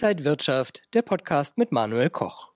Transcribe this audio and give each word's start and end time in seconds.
Inside 0.00 0.24
Wirtschaft, 0.24 0.82
der 0.94 1.02
Podcast 1.02 1.58
mit 1.58 1.72
Manuel 1.72 2.08
Koch. 2.08 2.50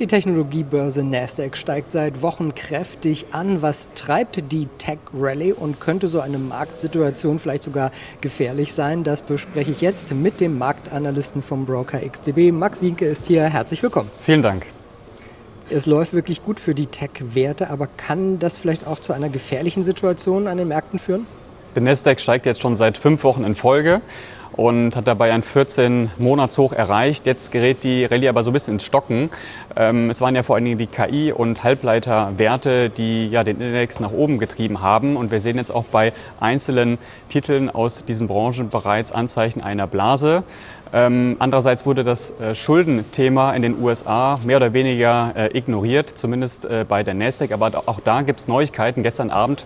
Die 0.00 0.08
Technologiebörse 0.08 1.04
Nasdaq 1.04 1.56
steigt 1.56 1.92
seit 1.92 2.20
Wochen 2.20 2.52
kräftig 2.56 3.26
an. 3.30 3.62
Was 3.62 3.92
treibt 3.94 4.50
die 4.50 4.66
Tech 4.76 4.98
Rally 5.14 5.52
und 5.52 5.78
könnte 5.78 6.08
so 6.08 6.18
eine 6.18 6.38
Marktsituation 6.38 7.38
vielleicht 7.38 7.62
sogar 7.62 7.92
gefährlich 8.20 8.72
sein? 8.72 9.04
Das 9.04 9.22
bespreche 9.22 9.70
ich 9.70 9.82
jetzt 9.82 10.12
mit 10.14 10.40
dem 10.40 10.58
Marktanalysten 10.58 11.42
vom 11.42 11.64
Broker 11.64 12.00
XTB. 12.00 12.50
Max 12.50 12.82
Wienke 12.82 13.04
ist 13.04 13.28
hier. 13.28 13.44
Herzlich 13.44 13.80
willkommen. 13.80 14.10
Vielen 14.20 14.42
Dank. 14.42 14.66
Es 15.70 15.86
läuft 15.86 16.12
wirklich 16.12 16.42
gut 16.42 16.58
für 16.58 16.74
die 16.74 16.86
Tech-Werte, 16.86 17.70
aber 17.70 17.86
kann 17.86 18.40
das 18.40 18.58
vielleicht 18.58 18.88
auch 18.88 18.98
zu 18.98 19.12
einer 19.12 19.28
gefährlichen 19.28 19.84
Situation 19.84 20.48
an 20.48 20.56
den 20.58 20.66
Märkten 20.66 20.98
führen? 20.98 21.24
Der 21.76 21.82
Nasdaq 21.82 22.18
steigt 22.18 22.46
jetzt 22.46 22.60
schon 22.60 22.74
seit 22.74 22.98
fünf 22.98 23.22
Wochen 23.22 23.44
in 23.44 23.54
Folge 23.54 24.00
und 24.52 24.96
hat 24.96 25.06
dabei 25.06 25.32
ein 25.32 25.42
14-Monatshoch 25.42 26.72
erreicht. 26.72 27.26
Jetzt 27.26 27.52
gerät 27.52 27.84
die 27.84 28.04
Rallye 28.04 28.28
aber 28.28 28.42
so 28.42 28.50
ein 28.50 28.52
bisschen 28.52 28.74
ins 28.74 28.84
Stocken. 28.84 29.30
Ähm, 29.76 30.10
es 30.10 30.20
waren 30.20 30.34
ja 30.34 30.42
vor 30.42 30.56
allen 30.56 30.64
Dingen 30.64 30.78
die 30.78 30.86
KI- 30.86 31.32
und 31.32 31.64
Halbleiterwerte, 31.64 32.90
die 32.90 33.28
ja 33.28 33.44
den 33.44 33.60
Index 33.60 34.00
nach 34.00 34.12
oben 34.12 34.38
getrieben 34.38 34.82
haben. 34.82 35.16
Und 35.16 35.30
wir 35.30 35.40
sehen 35.40 35.56
jetzt 35.56 35.74
auch 35.74 35.84
bei 35.84 36.12
einzelnen 36.40 36.98
Titeln 37.28 37.70
aus 37.70 38.04
diesen 38.04 38.28
Branchen 38.28 38.68
bereits 38.68 39.12
Anzeichen 39.12 39.62
einer 39.62 39.86
Blase. 39.86 40.44
Ähm, 40.92 41.36
andererseits 41.38 41.86
wurde 41.86 42.04
das 42.04 42.38
äh, 42.38 42.54
Schuldenthema 42.54 43.52
in 43.52 43.62
den 43.62 43.80
USA 43.80 44.38
mehr 44.44 44.58
oder 44.58 44.74
weniger 44.74 45.32
äh, 45.34 45.56
ignoriert, 45.56 46.10
zumindest 46.10 46.66
äh, 46.66 46.84
bei 46.86 47.02
der 47.02 47.14
Nasdaq. 47.14 47.52
Aber 47.52 47.84
auch 47.86 48.00
da 48.00 48.22
gibt 48.22 48.40
es 48.40 48.48
Neuigkeiten. 48.48 49.02
Gestern 49.02 49.30
Abend 49.30 49.64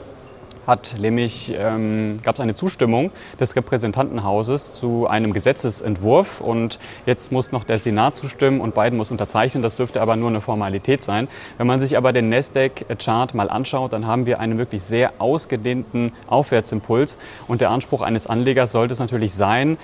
hat 0.66 0.96
nämlich 0.98 1.54
ähm, 1.58 2.18
gab 2.22 2.34
es 2.34 2.40
eine 2.40 2.56
Zustimmung 2.56 3.12
des 3.38 3.54
Repräsentantenhauses 3.54 4.74
zu 4.74 5.06
einem 5.06 5.32
Gesetzesentwurf 5.32 6.40
und 6.40 6.78
jetzt 7.06 7.32
muss 7.32 7.52
noch 7.52 7.64
der 7.64 7.78
Senat 7.78 8.16
zustimmen 8.16 8.60
und 8.60 8.74
Biden 8.74 8.96
muss 8.96 9.10
unterzeichnen. 9.10 9.62
Das 9.62 9.76
dürfte 9.76 10.00
aber 10.00 10.16
nur 10.16 10.28
eine 10.28 10.40
Formalität 10.40 11.02
sein. 11.02 11.28
Wenn 11.58 11.66
man 11.66 11.80
sich 11.80 11.96
aber 11.96 12.12
den 12.12 12.28
Nasdaq-Chart 12.28 13.34
mal 13.34 13.48
anschaut, 13.48 13.92
dann 13.92 14.06
haben 14.06 14.26
wir 14.26 14.40
einen 14.40 14.58
wirklich 14.58 14.82
sehr 14.82 15.12
ausgedehnten 15.18 16.12
Aufwärtsimpuls 16.26 17.18
und 17.46 17.60
der 17.60 17.70
Anspruch 17.70 18.02
eines 18.02 18.26
Anlegers 18.26 18.72
sollte 18.72 18.92
es 18.92 18.98
natürlich 18.98 19.34
sein, 19.34 19.78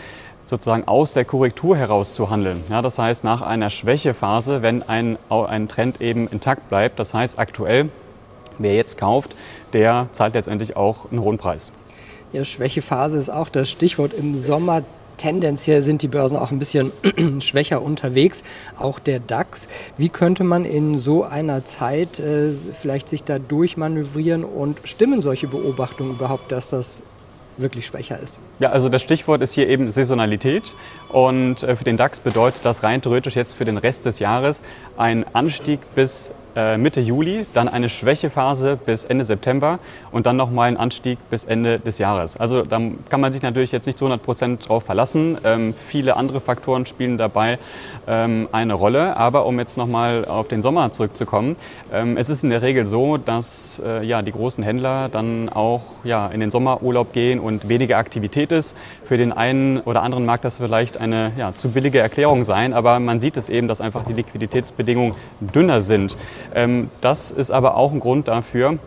sozusagen 0.44 0.89
aus 0.89 1.14
der 1.14 1.24
Korrektur 1.24 1.77
heraus 1.77 2.14
zu 2.14 2.30
handeln. 2.30 2.62
Ja, 2.69 2.83
das 2.83 2.98
heißt, 2.98 3.22
nach 3.24 3.42
einer 3.42 3.70
Schwächephase, 3.70 4.62
wenn 4.62 4.83
ein, 4.83 5.17
ein 5.30 5.69
Trend 5.69 6.00
eben 6.00 6.27
intakt 6.28 6.69
bleibt. 6.69 6.98
Das 6.98 7.14
heißt, 7.14 7.39
aktuell 7.39 7.91
wer 8.58 8.75
jetzt 8.75 8.98
kauft, 8.98 9.34
der 9.72 10.08
zahlt 10.12 10.34
letztendlich 10.34 10.77
auch 10.77 11.11
einen 11.11 11.20
hohen 11.20 11.39
Preis. 11.39 11.72
Ja, 12.33 12.45
Schwächephase 12.45 13.19
ist 13.19 13.31
auch 13.31 13.48
das 13.48 13.70
Stichwort 13.70 14.14
im 14.14 14.36
Sommer. 14.36 14.83
Tendenziell 15.19 15.83
sind 15.83 16.03
die 16.03 16.08
Börsen 16.08 16.36
auch 16.36 16.50
ein 16.50 16.58
bisschen 16.58 16.91
schwächer 17.41 17.83
unterwegs, 17.83 18.42
auch 18.78 18.98
der 18.98 19.20
DAX. 19.20 19.69
Wie 19.98 20.08
könnte 20.08 20.42
man 20.42 20.64
in 20.64 20.98
so 20.98 21.25
einer 21.25 21.64
Zeit 21.64 22.19
äh, 22.19 22.50
vielleicht 22.50 23.08
sich 23.08 23.23
da 23.23 23.39
durchmanövrieren 23.39 24.45
und 24.45 24.78
stimmen 24.84 25.20
solche 25.20 25.47
Beobachtungen 25.47 26.12
überhaupt, 26.12 26.50
dass 26.50 26.70
das 26.70 27.03
wirklich 27.58 27.86
schwächer 27.86 28.19
ist? 28.19 28.41
Ja, 28.58 28.70
also 28.70 28.89
das 28.89 29.03
Stichwort 29.03 29.42
ist 29.42 29.53
hier 29.53 29.69
eben 29.69 29.91
Saisonalität. 29.92 30.75
Und 31.08 31.62
äh, 31.62 31.77
für 31.77 31.84
den 31.84 31.97
DAX 31.97 32.20
bedeutet 32.20 32.64
das 32.64 32.83
rein 32.83 33.03
theoretisch 33.03 33.36
jetzt 33.36 33.55
für 33.55 33.64
den 33.64 33.77
Rest 33.77 34.06
des 34.06 34.19
Jahres 34.19 34.62
ein 34.97 35.25
Anstieg 35.34 35.80
bis 35.95 36.33
Mitte 36.77 37.00
Juli, 37.00 37.47
dann 37.55 37.69
eine 37.69 37.89
Schwächephase 37.89 38.77
bis 38.77 39.05
Ende 39.05 39.25
September 39.25 39.78
und 40.11 40.27
dann 40.27 40.36
nochmal 40.36 40.69
ein 40.69 40.77
Anstieg 40.77 41.19
bis 41.31 41.45
Ende 41.45 41.78
des 41.78 41.98
Jahres. 41.98 42.36
Also 42.36 42.62
da 42.62 42.81
kann 43.08 43.20
man 43.20 43.33
sich 43.33 43.42
natürlich 43.42 43.72
jetzt 43.72 43.86
nicht 43.86 43.98
zu 43.98 44.05
100 44.05 44.22
Prozent 44.22 44.69
drauf 44.69 44.84
verlassen. 44.84 45.39
Ähm, 45.45 45.75
viele 45.75 46.17
andere 46.17 46.41
Faktoren 46.41 46.86
spielen 46.86 47.19
dabei 47.19 47.58
ähm, 48.06 48.48
eine 48.53 48.75
Rolle. 48.75 49.17
Aber 49.17 49.47
um 49.47 49.58
jetzt 49.58 49.77
nochmal 49.77 50.24
auf 50.24 50.48
den 50.48 50.62
Sommer 50.62 50.91
zurückzukommen, 50.92 51.57
ähm, 51.92 52.17
es 52.17 52.29
ist 52.29 52.45
in 52.45 52.51
der 52.51 52.62
Regel 52.62 52.86
so, 52.86 53.17
dass 53.17 53.83
äh, 53.85 54.05
ja, 54.05 54.23
die 54.23 54.33
großen 54.33 54.62
Händler 54.62 55.08
dann 55.08 55.48
auch 55.48 55.83
ja, 56.05 56.27
in 56.29 56.41
den 56.41 56.51
Sommerurlaub 56.51 57.12
gehen 57.12 57.41
und 57.41 57.68
weniger 57.68 57.98
Aktivität 57.98 58.52
ist. 58.52 58.77
Für 59.05 59.17
den 59.17 59.33
einen 59.33 59.80
oder 59.80 60.02
anderen 60.02 60.24
mag 60.24 60.42
das 60.42 60.58
vielleicht 60.58 61.01
eine 61.01 61.33
ja, 61.36 61.52
zu 61.55 61.70
billige 61.70 61.98
Erklärung 61.98 62.45
sein, 62.45 62.73
aber 62.73 62.98
man 62.98 63.20
sieht 63.20 63.36
es 63.36 63.48
eben, 63.48 63.68
dass 63.68 63.80
einfach 63.80 64.05
die 64.05 64.12
Liquiditätsbedingungen 64.12 65.14
dünner 65.41 65.80
sind. 65.80 66.17
Ähm, 66.55 66.91
das 67.01 67.30
ist 67.30 67.51
aber 67.51 67.77
auch 67.77 67.92
ein 67.92 68.01
Grund 68.01 68.29
dafür, 68.29 68.79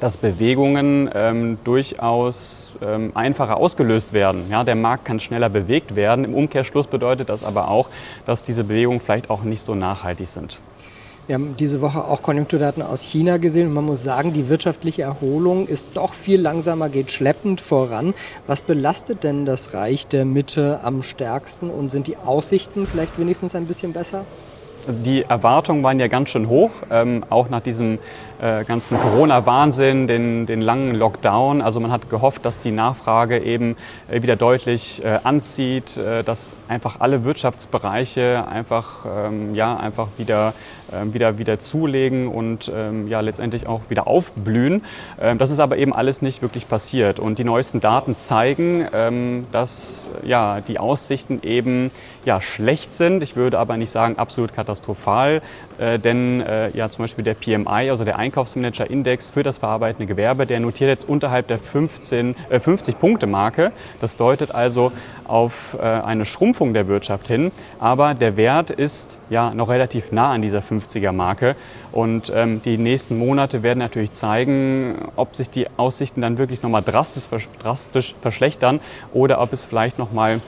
dass 0.00 0.16
Bewegungen 0.16 1.10
ähm, 1.14 1.58
durchaus 1.64 2.74
ähm, 2.82 3.12
einfacher 3.14 3.56
ausgelöst 3.56 4.12
werden. 4.12 4.44
Ja, 4.50 4.64
der 4.64 4.74
Markt 4.74 5.04
kann 5.04 5.20
schneller 5.20 5.48
bewegt 5.48 5.96
werden. 5.96 6.24
Im 6.24 6.34
Umkehrschluss 6.34 6.86
bedeutet 6.86 7.28
das 7.28 7.44
aber 7.44 7.68
auch, 7.68 7.88
dass 8.26 8.42
diese 8.42 8.64
Bewegungen 8.64 9.00
vielleicht 9.00 9.30
auch 9.30 9.42
nicht 9.42 9.64
so 9.64 9.74
nachhaltig 9.74 10.28
sind. 10.28 10.60
Wir 11.26 11.34
haben 11.34 11.56
diese 11.56 11.80
Woche 11.80 12.04
auch 12.04 12.22
Konjunkturdaten 12.22 12.84
aus 12.84 13.02
China 13.02 13.38
gesehen 13.38 13.66
und 13.66 13.74
man 13.74 13.84
muss 13.84 14.04
sagen, 14.04 14.32
die 14.32 14.48
wirtschaftliche 14.48 15.02
Erholung 15.02 15.66
ist 15.66 15.88
doch 15.94 16.14
viel 16.14 16.40
langsamer, 16.40 16.88
geht 16.88 17.10
schleppend 17.10 17.60
voran. 17.60 18.14
Was 18.46 18.60
belastet 18.60 19.24
denn 19.24 19.44
das 19.44 19.74
Reich 19.74 20.06
der 20.06 20.24
Mitte 20.24 20.78
am 20.84 21.02
stärksten 21.02 21.68
und 21.68 21.90
sind 21.90 22.06
die 22.06 22.16
Aussichten 22.16 22.86
vielleicht 22.86 23.18
wenigstens 23.18 23.56
ein 23.56 23.66
bisschen 23.66 23.92
besser? 23.92 24.24
Die 24.86 25.22
Erwartungen 25.22 25.82
waren 25.82 25.98
ja 25.98 26.08
ganz 26.08 26.30
schön 26.30 26.48
hoch, 26.48 26.70
ähm, 26.90 27.24
auch 27.28 27.48
nach 27.48 27.60
diesem 27.60 27.98
äh, 28.40 28.64
ganzen 28.64 28.98
Corona-Wahnsinn, 29.00 30.06
den, 30.06 30.46
den 30.46 30.60
langen 30.60 30.94
Lockdown. 30.94 31.62
Also 31.62 31.80
man 31.80 31.90
hat 31.90 32.10
gehofft, 32.10 32.44
dass 32.44 32.58
die 32.58 32.70
Nachfrage 32.70 33.38
eben 33.38 33.76
äh, 34.08 34.22
wieder 34.22 34.36
deutlich 34.36 35.04
äh, 35.04 35.18
anzieht, 35.24 35.96
äh, 35.96 36.22
dass 36.22 36.56
einfach 36.68 37.00
alle 37.00 37.24
Wirtschaftsbereiche 37.24 38.46
einfach, 38.48 39.06
ähm, 39.06 39.54
ja, 39.54 39.76
einfach 39.76 40.08
wieder, 40.18 40.54
wieder, 41.12 41.38
wieder 41.38 41.58
zulegen 41.58 42.28
und 42.28 42.70
ähm, 42.74 43.08
ja, 43.08 43.20
letztendlich 43.20 43.66
auch 43.66 43.82
wieder 43.88 44.06
aufblühen. 44.06 44.84
Ähm, 45.20 45.38
das 45.38 45.50
ist 45.50 45.58
aber 45.58 45.76
eben 45.78 45.92
alles 45.92 46.22
nicht 46.22 46.42
wirklich 46.42 46.68
passiert. 46.68 47.18
Und 47.18 47.38
die 47.38 47.44
neuesten 47.44 47.80
Daten 47.80 48.16
zeigen, 48.16 48.86
ähm, 48.92 49.46
dass 49.52 50.04
ja, 50.24 50.60
die 50.60 50.78
Aussichten 50.78 51.40
eben 51.42 51.90
ja, 52.26 52.40
schlecht 52.40 52.94
sind. 52.94 53.22
Ich 53.22 53.36
würde 53.36 53.58
aber 53.58 53.76
nicht 53.76 53.90
sagen 53.90 54.18
absolut 54.18 54.52
katastrophal, 54.54 55.42
äh, 55.78 55.98
denn 55.98 56.40
äh, 56.40 56.70
ja, 56.70 56.90
zum 56.90 57.04
Beispiel 57.04 57.24
der 57.24 57.34
PMI, 57.34 57.90
also 57.90 58.04
der 58.04 58.18
Einkaufsmanager-Index 58.18 59.30
für 59.30 59.42
das 59.42 59.58
verarbeitende 59.58 60.06
Gewerbe, 60.06 60.44
der 60.44 60.60
notiert 60.60 60.90
jetzt 60.90 61.08
unterhalb 61.08 61.46
der 61.46 61.58
15, 61.58 62.34
äh, 62.50 62.58
50-Punkte-Marke. 62.58 63.72
Das 64.00 64.16
deutet 64.16 64.54
also 64.54 64.92
auf 65.24 65.76
äh, 65.78 65.82
eine 65.82 66.24
Schrumpfung 66.24 66.74
der 66.74 66.88
Wirtschaft 66.88 67.28
hin. 67.28 67.52
Aber 67.78 68.14
der 68.14 68.36
Wert 68.36 68.70
ist 68.70 69.18
ja 69.30 69.54
noch 69.54 69.68
relativ 69.68 70.12
nah 70.12 70.32
an 70.32 70.42
dieser 70.42 70.62
50er-Marke. 70.80 71.56
Und 71.92 72.32
ähm, 72.34 72.62
die 72.62 72.78
nächsten 72.78 73.18
Monate 73.18 73.62
werden 73.62 73.78
natürlich 73.78 74.12
zeigen, 74.12 74.96
ob 75.16 75.36
sich 75.36 75.50
die 75.50 75.66
Aussichten 75.76 76.20
dann 76.20 76.38
wirklich 76.38 76.62
nochmal 76.62 76.82
drastisch, 76.82 77.48
drastisch 77.60 78.14
verschlechtern 78.20 78.80
oder 79.12 79.40
ob 79.40 79.52
es 79.52 79.64
vielleicht 79.64 79.98
nochmal, 79.98 80.40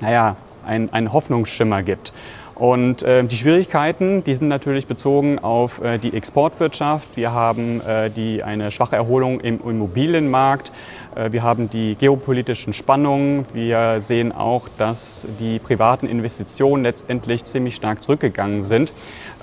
naja, 0.00 0.36
einen 0.64 1.12
Hoffnungsschimmer 1.14 1.82
gibt. 1.82 2.12
Und 2.58 3.04
äh, 3.04 3.22
die 3.22 3.36
Schwierigkeiten, 3.36 4.24
die 4.24 4.34
sind 4.34 4.48
natürlich 4.48 4.88
bezogen 4.88 5.38
auf 5.38 5.80
äh, 5.80 5.98
die 5.98 6.12
Exportwirtschaft. 6.12 7.16
Wir 7.16 7.32
haben 7.32 7.80
äh, 7.82 8.10
die, 8.10 8.42
eine 8.42 8.72
schwache 8.72 8.96
Erholung 8.96 9.38
im 9.38 9.60
Immobilienmarkt. 9.60 10.72
Äh, 11.14 11.30
wir 11.30 11.44
haben 11.44 11.70
die 11.70 11.94
geopolitischen 11.94 12.72
Spannungen. 12.72 13.46
Wir 13.52 14.00
sehen 14.00 14.32
auch, 14.32 14.68
dass 14.76 15.28
die 15.38 15.60
privaten 15.60 16.08
Investitionen 16.08 16.82
letztendlich 16.82 17.44
ziemlich 17.44 17.76
stark 17.76 18.02
zurückgegangen 18.02 18.64
sind. 18.64 18.92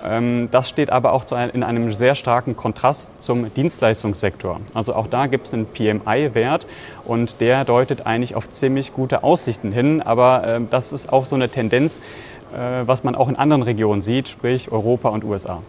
Ähm, 0.08 0.50
das 0.52 0.70
steht 0.70 0.90
aber 0.90 1.14
auch 1.14 1.26
in 1.54 1.64
einem 1.64 1.92
sehr 1.92 2.16
starken 2.16 2.56
Kontrast 2.56 3.10
zum 3.24 3.54
Dienstleistungssektor. 3.54 4.60
Also 4.74 4.96
auch 4.96 5.08
da 5.08 5.28
gibt 5.28 5.48
es 5.48 5.54
einen 5.54 5.66
PMI-Wert 5.66 6.68
und 7.06 7.42
der 7.42 7.66
deutet 7.66 8.06
eigentlich 8.06 8.36
auf 8.36 8.50
ziemlich 8.50 8.94
gute 8.94 9.24
Aussichten 9.24 9.72
hin. 9.72 10.02
Aber 10.02 10.44
ähm, 10.46 10.68
das 10.70 10.92
ist 10.92 11.12
auch 11.12 11.26
so 11.26 11.36
eine 11.36 11.50
Tendenz, 11.50 12.00
äh, 12.54 12.86
was 12.86 13.04
man 13.04 13.16
auch 13.16 13.28
in 13.28 13.36
anderen 13.36 13.64
Regionen 13.64 14.02
sieht, 14.02 14.30
sprich 14.30 14.72
Europa 14.72 15.10
und 15.10 15.24
USA. 15.24 15.62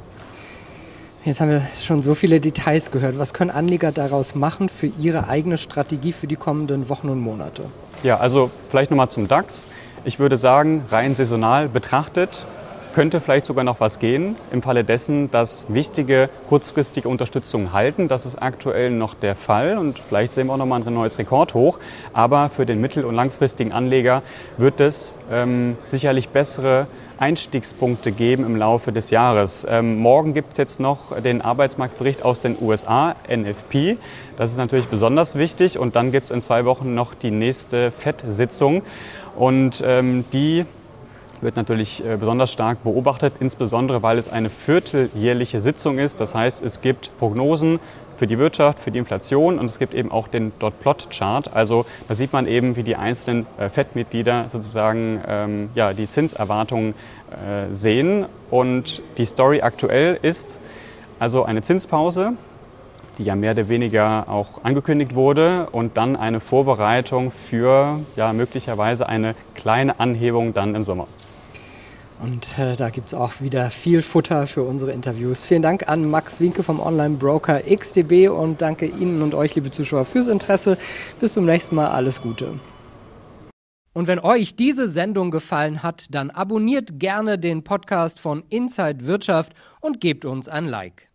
Jetzt 1.25 1.41
haben 1.41 1.51
wir 1.51 1.67
schon 1.81 2.03
so 2.03 2.15
viele 2.15 2.39
Details 2.39 2.93
gehört. 2.93 3.19
Was 3.19 3.35
können 3.35 3.51
Anleger 3.51 3.91
daraus 3.91 4.37
machen 4.37 4.69
für 4.69 4.87
ihre 4.87 5.29
eigene 5.29 5.57
Strategie 5.57 6.13
für 6.13 6.29
die 6.29 6.37
kommenden 6.37 6.89
Wochen 6.89 7.09
und 7.09 7.21
Monate? 7.21 7.65
Ja, 8.05 8.19
also 8.19 8.51
vielleicht 8.71 8.93
nochmal 8.93 9.11
zum 9.11 9.27
DAX. 9.27 9.67
Ich 10.05 10.21
würde 10.21 10.37
sagen, 10.37 10.85
rein 10.89 11.17
saisonal 11.17 11.69
betrachtet 11.69 12.47
könnte 12.97 13.21
vielleicht 13.21 13.45
sogar 13.45 13.63
noch 13.63 13.79
was 13.79 13.99
gehen 13.99 14.37
im 14.53 14.63
Falle 14.63 14.83
dessen, 14.83 15.31
dass 15.31 15.67
wichtige 15.69 16.31
kurzfristige 16.49 17.11
Unterstützungen 17.11 17.75
halten. 17.75 18.09
Das 18.09 18.25
ist 18.25 18.41
aktuell 18.41 18.91
noch 18.91 19.13
der 19.13 19.37
Fall 19.37 19.77
und 19.77 19.99
vielleicht 19.99 20.33
sehen 20.33 20.47
wir 20.47 20.55
auch 20.55 20.57
noch 20.57 20.65
mal 20.65 20.81
ein 20.81 20.95
neues 20.95 21.19
Rekordhoch. 21.19 21.79
Aber 22.15 22.49
für 22.49 22.65
den 22.65 22.81
mittel- 22.81 23.05
und 23.05 23.15
langfristigen 23.15 23.71
Anleger 23.71 24.23
wird 24.57 24.81
es 24.81 25.19
ähm, 25.31 25.77
sicherlich 25.85 26.31
bessere 26.31 26.87
Einstiegspunkte 27.19 28.13
geben 28.13 28.47
im 28.47 28.57
Laufe 28.57 28.93
des 28.93 29.11
Jahres. 29.11 29.67
Ähm, 29.69 29.99
morgen 29.99 30.33
gibt 30.33 30.53
es 30.53 30.57
jetzt 30.57 30.81
noch 30.81 31.21
den 31.21 31.43
Arbeitsmarktbericht 31.43 32.25
aus 32.25 32.41
den 32.41 32.57
USA, 32.59 33.15
NFP. 33.29 33.99
Das 34.39 34.53
ist 34.53 34.57
natürlich 34.57 34.87
besonders 34.87 35.35
wichtig. 35.35 35.79
Und 35.79 35.97
dann 35.97 36.13
gibt 36.13 36.25
es 36.25 36.31
in 36.31 36.41
zwei 36.41 36.65
Wochen 36.65 36.95
noch 36.95 37.13
die 37.13 37.31
nächste 37.31 37.91
FED-Sitzung. 37.91 38.81
Und 39.37 39.85
ähm, 39.87 40.25
die 40.33 40.65
wird 41.41 41.57
natürlich 41.57 42.05
äh, 42.05 42.17
besonders 42.17 42.53
stark 42.53 42.83
beobachtet, 42.83 43.35
insbesondere 43.41 44.03
weil 44.03 44.19
es 44.19 44.29
eine 44.29 44.51
vierteljährliche 44.51 45.61
Sitzung 45.61 45.99
ist. 45.99 46.21
Das 46.21 46.35
heißt, 46.35 46.63
es 46.63 46.81
gibt 46.81 47.17
Prognosen 47.19 47.79
für 48.17 48.27
die 48.27 48.39
Wirtschaft, 48.39 48.81
für 48.81 48.91
die 48.91 48.99
Inflation 48.99 49.59
und 49.59 49.67
es 49.67 49.79
gibt 49.79 49.95
eben 49.95 50.11
auch 50.11 50.29
den 50.29 50.53
Dot-Plot-Chart. 50.59 51.55
Also 51.55 51.87
da 52.09 52.15
sieht 52.15 52.33
man 52.33 52.47
eben, 52.47 52.77
wie 52.77 52.83
die 52.83 52.97
einzelnen 52.97 53.47
äh, 53.59 53.69
FED-Mitglieder 53.69 54.49
sozusagen 54.49 55.21
ähm, 55.27 55.71
ja, 55.75 55.93
die 55.93 56.09
Zinserwartungen 56.09 56.95
äh, 57.31 57.73
sehen. 57.73 58.27
Und 58.51 59.03
die 59.19 59.25
Story 59.25 59.61
aktuell 59.61 60.19
ist 60.23 60.61
also 61.19 61.45
eine 61.45 61.63
Zinspause, 61.63 62.33
die 63.19 63.25
ja 63.25 63.35
mehr 63.35 63.53
oder 63.53 63.69
weniger 63.69 64.27
auch 64.29 64.65
angekündigt 64.65 65.15
wurde 65.15 65.69
und 65.73 65.97
dann 65.97 66.17
eine 66.17 66.41
Vorbereitung 66.41 67.31
für 67.31 68.01
ja, 68.17 68.33
möglicherweise 68.33 69.09
eine 69.09 69.35
kleine 69.55 69.99
Anhebung 70.01 70.53
dann 70.53 70.75
im 70.75 70.85
Sommer. 70.85 71.07
Und 72.21 72.59
äh, 72.59 72.77
da 72.77 72.89
gibt 72.89 73.09
es 73.09 73.15
auch 73.15 73.41
wieder 73.41 73.71
viel 73.71 74.01
Futter 74.01 74.47
für 74.47 74.63
unsere 74.63 74.93
Interviews. 74.93 75.45
Vielen 75.45 75.63
Dank 75.63 75.89
an 75.89 76.09
Max 76.09 76.41
Winke 76.41 76.63
vom 76.63 76.81
Online-Broker 76.81 77.63
XDB 77.63 78.29
und 78.29 78.63
danke 78.63 78.87
Ihnen 78.87 79.21
und 79.23 79.35
euch, 79.35 79.55
liebe 79.55 79.71
Zuschauer, 79.71 80.07
fürs 80.07 80.29
Interesse. 80.29 80.79
Bis 81.21 81.35
zum 81.35 81.45
nächsten 81.45 81.75
Mal. 81.75 81.89
Alles 81.89 82.23
Gute. 82.23 82.55
Und 83.93 84.09
wenn 84.09 84.19
euch 84.19 84.57
diese 84.57 84.89
Sendung 84.89 85.31
gefallen 85.31 85.83
hat, 85.83 86.07
dann 86.11 86.31
abonniert 86.31 86.99
gerne 86.99 87.39
den 87.39 87.65
Podcast 87.65 88.21
von 88.21 88.45
Inside 88.51 89.07
Wirtschaft 89.07 89.55
und 89.81 90.01
gebt 90.01 90.25
uns 90.25 90.49
ein 90.49 90.67
Like. 90.67 91.09